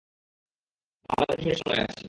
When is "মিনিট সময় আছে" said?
1.59-1.99